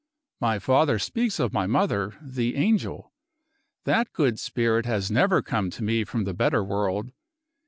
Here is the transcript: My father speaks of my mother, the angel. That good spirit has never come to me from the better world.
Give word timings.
My 0.39 0.57
father 0.57 0.97
speaks 0.97 1.39
of 1.39 1.53
my 1.53 1.67
mother, 1.67 2.17
the 2.23 2.55
angel. 2.55 3.13
That 3.85 4.11
good 4.13 4.39
spirit 4.39 4.87
has 4.87 5.11
never 5.11 5.43
come 5.43 5.69
to 5.69 5.83
me 5.83 6.05
from 6.05 6.23
the 6.23 6.33
better 6.33 6.63
world. 6.63 7.11